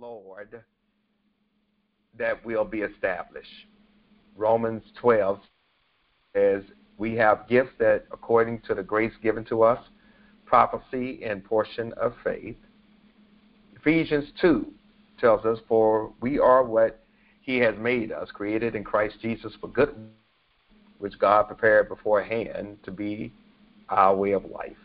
[0.00, 0.62] Lord
[2.18, 3.48] that will be established.
[4.36, 5.40] Romans 12
[6.34, 6.62] says,
[6.96, 9.78] We have gifts that, according to the grace given to us,
[10.44, 12.56] prophecy and portion of faith.
[13.76, 14.66] Ephesians 2
[15.20, 17.00] tells us, For we are what
[17.42, 19.94] He has made us, created in Christ Jesus for good,
[20.98, 23.32] which God prepared beforehand to be
[23.88, 24.76] our way of life.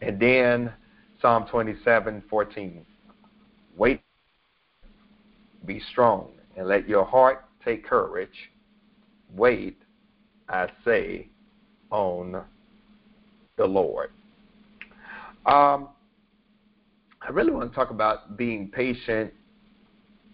[0.00, 0.72] And then
[1.20, 2.86] Psalm 27 14.
[3.78, 4.00] Wait,
[5.64, 8.50] be strong, and let your heart take courage.
[9.36, 9.78] Wait,
[10.48, 11.28] I say,
[11.90, 12.42] on
[13.56, 14.10] the Lord.
[15.46, 15.88] Um,
[17.22, 19.32] I really want to talk about being patient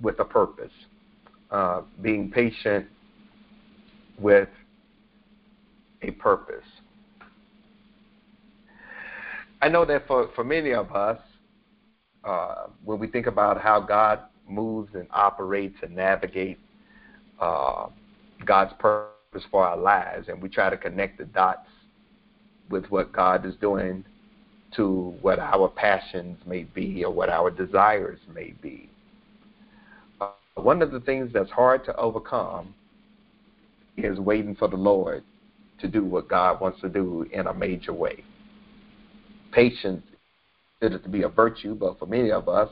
[0.01, 0.73] with a purpose,
[1.51, 2.87] uh, being patient
[4.19, 4.49] with
[6.01, 6.65] a purpose.
[9.61, 11.19] I know that for, for many of us,
[12.25, 16.61] uh, when we think about how God moves and operates and navigates
[17.41, 17.87] uh,
[18.45, 21.69] God's purpose for our lives, and we try to connect the dots
[22.71, 24.05] with what God is doing
[24.77, 28.89] to what our passions may be or what our desires may be.
[30.21, 32.75] Uh, one of the things that's hard to overcome
[33.97, 35.23] is waiting for the Lord
[35.81, 38.25] to do what God wants to do in a major way.
[39.53, 40.03] Patience
[40.93, 42.69] is to be a virtue, but for many of us,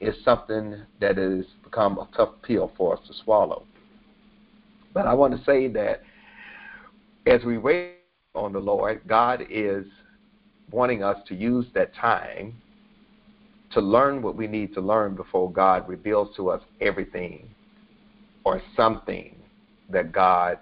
[0.00, 3.64] it's something that has become a tough pill for us to swallow.
[4.94, 6.02] But I want to say that
[7.26, 7.96] as we wait
[8.34, 9.86] on the Lord, God is
[10.70, 12.54] wanting us to use that time
[13.72, 17.48] to learn what we need to learn before God reveals to us everything
[18.44, 19.34] or something
[19.88, 20.58] that God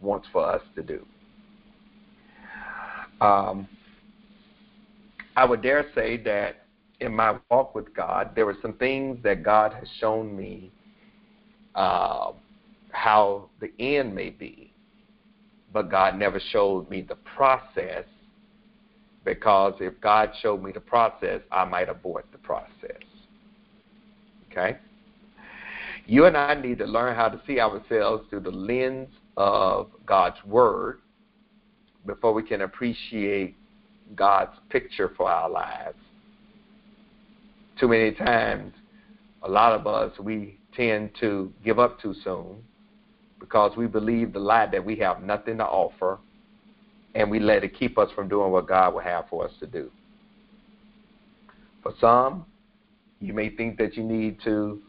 [0.00, 1.04] wants for us to do.
[3.20, 3.68] Um,
[5.40, 6.66] I would dare say that
[7.00, 10.70] in my walk with God, there were some things that God has shown me
[11.74, 12.32] uh,
[12.90, 14.74] how the end may be,
[15.72, 18.04] but God never showed me the process
[19.24, 23.00] because if God showed me the process, I might abort the process.
[24.52, 24.76] Okay?
[26.04, 29.08] You and I need to learn how to see ourselves through the lens
[29.38, 31.00] of God's Word
[32.04, 33.56] before we can appreciate
[34.14, 35.98] God's picture for our lives.
[37.78, 38.74] Too many times,
[39.42, 42.62] a lot of us, we tend to give up too soon
[43.38, 46.18] because we believe the lie that we have nothing to offer
[47.14, 49.66] and we let it keep us from doing what God would have for us to
[49.66, 49.90] do.
[51.82, 52.44] For some,
[53.20, 54.80] you may think that you need to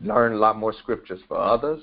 [0.00, 1.20] learn a lot more scriptures.
[1.28, 1.82] For others,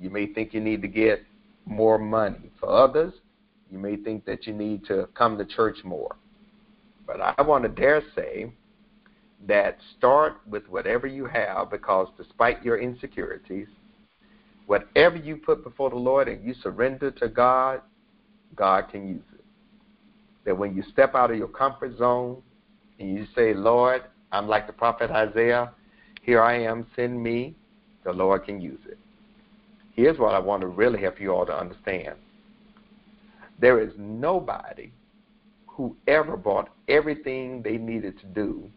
[0.00, 1.22] you may think you need to get
[1.66, 2.50] more money.
[2.60, 3.12] For others,
[3.70, 6.16] you may think that you need to come to church more.
[7.06, 8.52] But I want to dare say
[9.46, 13.68] that start with whatever you have because despite your insecurities,
[14.66, 17.80] whatever you put before the Lord and you surrender to God,
[18.54, 19.44] God can use it.
[20.44, 22.42] That when you step out of your comfort zone
[22.98, 24.02] and you say, Lord,
[24.32, 25.72] I'm like the prophet Isaiah,
[26.22, 27.54] here I am, send me,
[28.04, 28.98] the Lord can use it.
[29.94, 32.16] Here's what I want to really help you all to understand.
[33.58, 34.92] There is nobody
[35.66, 38.70] who ever brought everything they needed to do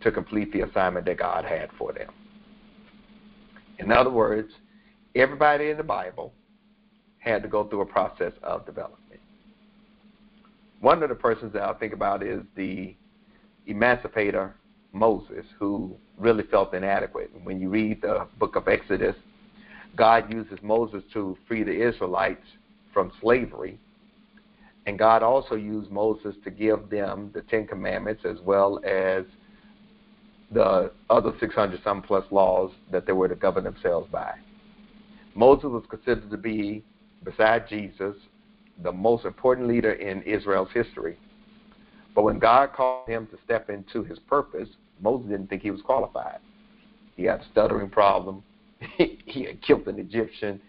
[0.00, 2.10] to complete the assignment that God had for them.
[3.78, 4.52] In other words,
[5.14, 6.32] everybody in the Bible
[7.18, 9.20] had to go through a process of development.
[10.80, 12.94] One of the persons that I think about is the
[13.66, 14.54] emancipator
[14.92, 17.30] Moses, who really felt inadequate.
[17.42, 19.16] When you read the book of Exodus,
[19.96, 22.46] God uses Moses to free the Israelites
[22.92, 23.78] from slavery.
[24.86, 29.24] And God also used Moses to give them the Ten Commandments as well as
[30.50, 34.34] the other 600 some plus laws that they were to govern themselves by.
[35.34, 36.82] Moses was considered to be,
[37.22, 38.16] beside Jesus,
[38.82, 41.18] the most important leader in Israel's history.
[42.14, 44.68] But when God called him to step into his purpose,
[45.00, 46.38] Moses didn't think he was qualified.
[47.16, 48.42] He had a stuttering problem.
[48.96, 50.60] he had killed an Egyptian.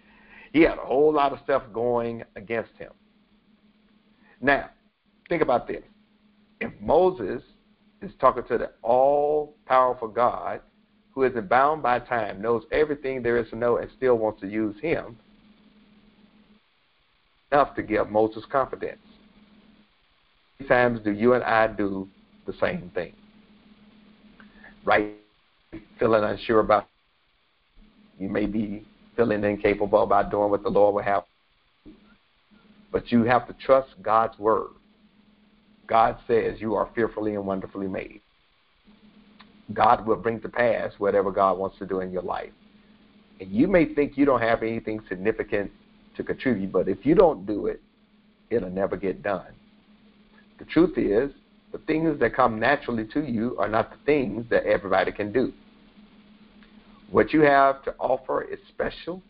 [0.52, 2.92] He had a whole lot of stuff going against him.
[4.42, 4.70] Now,
[5.28, 5.84] think about this.
[6.60, 7.44] If Moses
[8.02, 10.62] is talking to the all powerful God
[11.14, 14.48] who isn't bound by time, knows everything there is to know, and still wants to
[14.48, 15.18] use him,
[17.52, 19.00] enough to give Moses confidence.
[20.60, 22.08] How many times do you and I do
[22.46, 23.14] the same thing?
[24.86, 25.16] Right?
[26.00, 26.88] Feeling unsure about
[28.18, 28.86] you may be
[29.20, 31.24] feeling incapable about doing what the Lord will have.
[32.92, 34.70] But you have to trust God's word
[35.90, 38.22] God says you are fearfully and wonderfully made.
[39.74, 42.52] God will bring to pass whatever God wants to do in your life.
[43.40, 45.72] And you may think you don't have anything significant
[46.16, 47.82] to contribute, but if you don't do it,
[48.52, 49.52] it'll never get done.
[50.60, 51.32] The truth is,
[51.72, 55.54] the things that come naturally to you are not the things that everybody can do.
[57.12, 59.22] What you have to offer is special,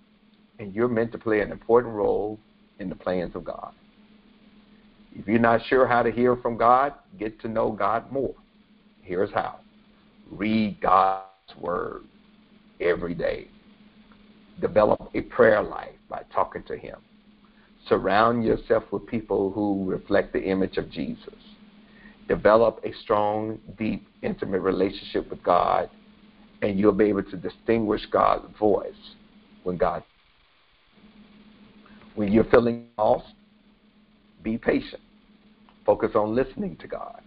[0.59, 2.39] and you're meant to play an important role
[2.79, 3.73] in the plans of God.
[5.13, 8.35] If you're not sure how to hear from God, get to know God more.
[9.01, 9.59] Here's how
[10.31, 11.25] read God's
[11.59, 12.03] Word
[12.79, 13.47] every day.
[14.61, 16.97] Develop a prayer life by talking to Him.
[17.87, 21.33] Surround yourself with people who reflect the image of Jesus.
[22.27, 25.89] Develop a strong, deep, intimate relationship with God,
[26.61, 29.15] and you'll be able to distinguish God's voice
[29.63, 30.03] when God.
[32.15, 33.33] When you're feeling lost,
[34.43, 35.01] be patient.
[35.85, 37.21] Focus on listening to God.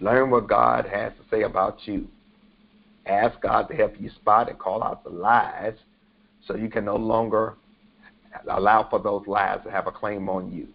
[0.00, 2.08] Learn what God has to say about you.
[3.06, 5.74] Ask God to help you spot and call out the lies
[6.46, 7.54] so you can no longer
[8.48, 10.68] allow for those lies to have a claim on you.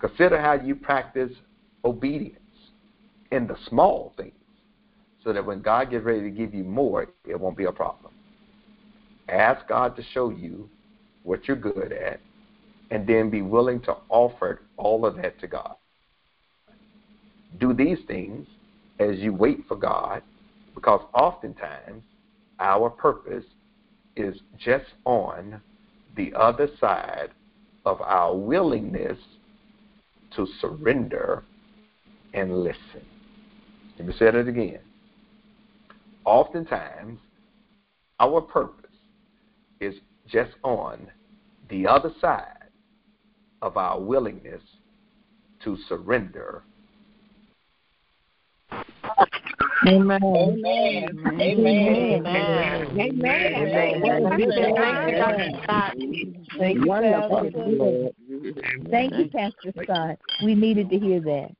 [0.00, 1.32] Consider how you practice
[1.84, 2.38] obedience
[3.30, 4.32] in the small things
[5.22, 8.12] so that when God gets ready to give you more, it won't be a problem.
[9.28, 10.68] Ask God to show you
[11.22, 12.20] what you're good at
[12.90, 15.76] and then be willing to offer all of that to God.
[17.58, 18.46] Do these things
[18.98, 20.22] as you wait for God
[20.74, 22.02] because oftentimes
[22.58, 23.44] our purpose
[24.16, 25.60] is just on
[26.16, 27.30] the other side
[27.86, 29.18] of our willingness
[30.36, 31.44] to surrender
[32.34, 33.04] and listen.
[33.98, 34.80] Let me say it again.
[36.30, 37.18] Oftentimes,
[38.20, 38.94] our purpose
[39.80, 39.96] is
[40.28, 41.08] just on
[41.68, 42.68] the other side
[43.62, 44.62] of our willingness
[45.64, 46.62] to surrender.
[49.88, 50.20] Amen.
[50.22, 51.10] Amen.
[51.40, 52.96] Amen.
[52.96, 53.72] Amen.
[53.72, 54.52] Thank you,
[58.88, 60.18] Thank you, Pastor Scott.
[60.44, 61.50] We needed to hear that.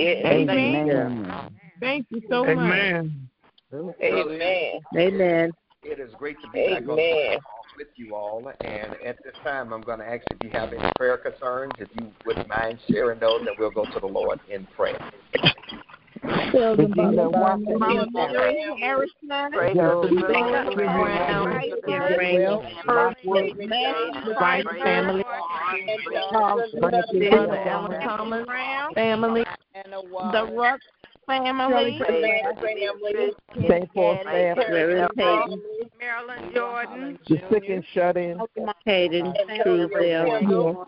[0.00, 1.52] Amen.
[1.78, 2.58] Thank you so much.
[2.58, 3.27] Amen.
[3.72, 4.80] Amen.
[4.96, 5.52] Amen.
[5.82, 6.96] It is great to be back on
[7.76, 8.50] with you all.
[8.60, 11.88] And at this time, I'm going to ask if you have any prayer concerns, if
[11.94, 14.98] you wouldn't mind sharing those, and we'll go to the Lord in prayer.
[16.24, 17.78] Regina Watson,
[18.80, 19.52] Harrison,
[24.40, 25.24] Rice family,
[27.30, 28.46] Brother Ellen Thomas
[28.94, 29.44] family,
[30.32, 30.80] the Ruck
[31.28, 32.00] family,
[33.68, 33.94] St.
[33.94, 35.60] Paul family,
[35.98, 38.40] Marilyn Jordan, the sick and shut in,
[38.84, 40.86] Hayden Truesdale,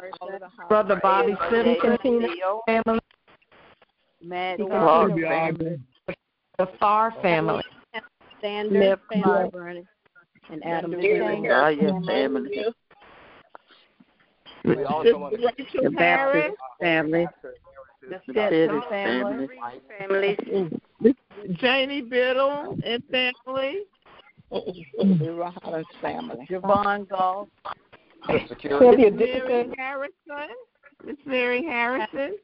[0.69, 2.27] Brother Bobby Simpson.
[2.67, 3.01] Family,
[4.23, 4.67] Matt the
[6.79, 7.63] Farr family,
[8.41, 9.85] Sanders family,
[10.51, 12.65] and Adam ah, family.
[14.65, 17.51] We also want to the Baptist family, The
[18.31, 19.49] Stetson family.
[19.99, 20.37] family,
[21.55, 23.83] Janie Biddle and family,
[24.51, 26.47] The Rollins family.
[26.51, 27.49] Javon Goff,
[28.27, 29.11] the security.
[29.11, 30.57] Miss Mary Harrison,
[31.05, 32.37] Miss Mary Harrison,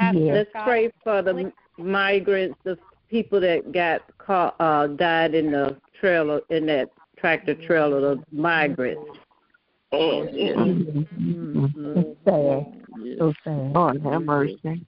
[0.00, 2.78] Let's pray for the migrants, the
[3.10, 9.18] people that got caught, uh, died in the trailer, in that tractor trailer, the migrants.
[9.92, 10.56] Oh, yes.
[10.56, 12.00] Mm-hmm.
[13.14, 13.18] Sad.
[13.18, 13.72] So sad.
[13.72, 14.86] Lord have mercy.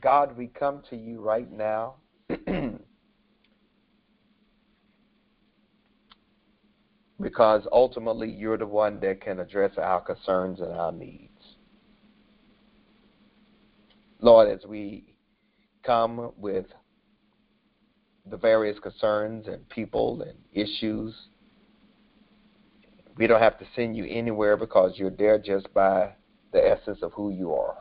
[0.00, 1.96] God, we come to you right now.
[7.20, 11.28] because ultimately you're the one that can address our concerns and our needs.
[14.20, 15.14] Lord, as we
[15.84, 16.66] come with
[18.30, 21.14] the various concerns and people and issues,
[23.16, 26.12] we don't have to send you anywhere because you're there just by
[26.52, 27.76] the essence of who you are.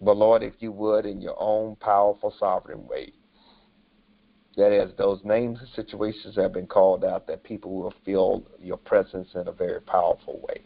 [0.00, 3.12] But Lord, if you would, in your own powerful, sovereign way,
[4.56, 8.76] that as those names and situations have been called out, that people will feel your
[8.78, 10.62] presence in a very powerful way.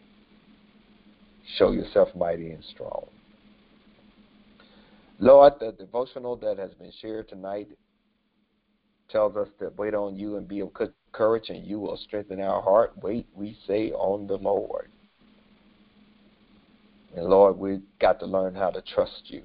[1.56, 3.06] Show yourself mighty and strong.
[5.18, 7.68] Lord, the devotional that has been shared tonight
[9.10, 12.40] tells us to wait on you and be of good courage, and you will strengthen
[12.40, 12.92] our heart.
[13.02, 14.90] Wait, we say, on the Lord.
[17.16, 19.44] And Lord, we've got to learn how to trust you,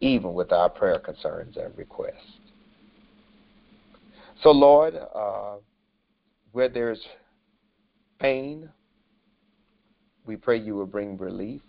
[0.00, 2.38] even with our prayer concerns and requests.
[4.42, 5.56] So, Lord, uh,
[6.50, 7.00] where there's
[8.20, 8.68] pain,
[10.26, 11.62] we pray you will bring relief.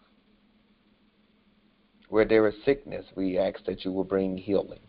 [2.10, 4.80] Where there is sickness, we ask that you will bring healing.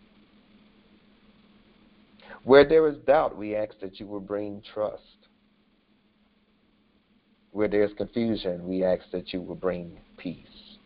[2.44, 5.28] Where there is doubt, we ask that you will bring trust.
[7.52, 10.76] Where there is confusion, we ask that you will bring peace.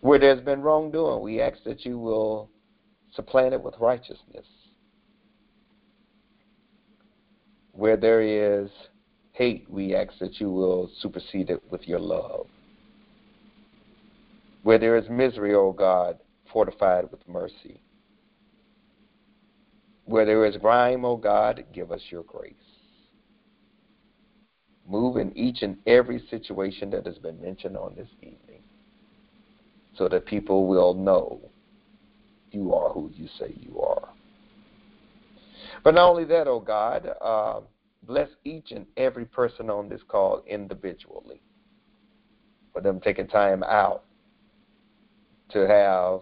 [0.00, 2.50] Where there's been wrongdoing, we ask that you will
[3.14, 4.46] supplant it with righteousness.
[7.72, 8.70] Where there is
[9.32, 12.46] hate, we ask that you will supersede it with your love.
[14.62, 16.18] Where there is misery, O oh God,
[16.52, 17.80] fortified with mercy.
[20.06, 22.54] Where there is grime, O oh God, give us your grace.
[24.88, 28.62] Move in each and every situation that has been mentioned on this evening
[29.96, 31.40] so that people will know
[32.52, 34.08] you are who you say you are.
[35.82, 37.60] But not only that, oh God, uh,
[38.04, 41.40] bless each and every person on this call individually
[42.72, 44.04] for them taking time out
[45.50, 46.20] to have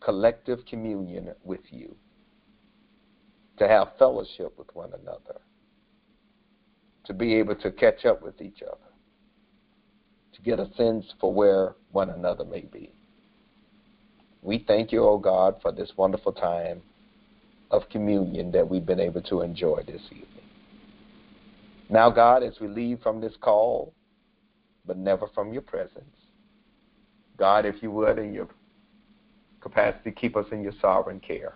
[0.00, 1.94] collective communion with you,
[3.58, 5.40] to have fellowship with one another,
[7.04, 8.76] to be able to catch up with each other,
[10.34, 12.92] to get a sense for where one another may be.
[14.42, 16.82] We thank you, O oh God, for this wonderful time
[17.70, 20.28] of communion that we've been able to enjoy this evening.
[21.88, 23.92] Now, God, as we leave from this call,
[24.84, 26.04] but never from your presence,
[27.36, 28.48] God, if you would, in your
[29.60, 31.54] capacity, keep us in your sovereign care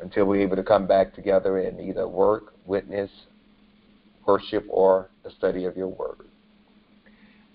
[0.00, 3.10] until we're able to come back together and either work, witness,
[4.26, 6.26] worship, or the study of your word.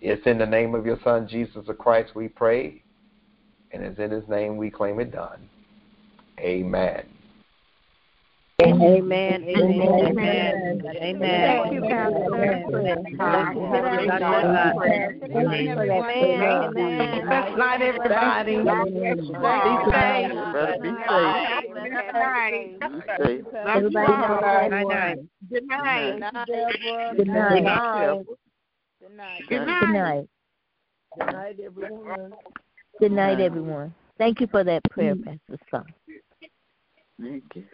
[0.01, 2.81] It's in the name of your Son, Jesus Christ, we pray
[3.73, 5.49] and it's in his name we claim it done.
[6.39, 7.05] Amen.
[8.61, 9.43] Amen.
[9.43, 9.81] Amen.
[10.05, 10.81] Amen.
[11.01, 11.63] Amen.
[11.63, 12.95] Thank you, Pastor.
[13.09, 13.17] Good
[17.59, 18.53] night, everybody.
[19.63, 22.79] Be safe.
[22.79, 22.87] Be
[23.17, 23.45] safe.
[23.65, 26.19] Everybody have a Good night.
[26.19, 27.17] Good night.
[27.17, 27.57] Good night.
[29.01, 29.43] Good night.
[29.49, 29.91] Good Good night.
[29.91, 30.27] night.
[31.17, 32.33] Good night, everyone.
[32.99, 33.93] Good night, everyone.
[34.17, 35.85] Thank you for that prayer, Pastor Son.
[37.19, 37.65] Thank you.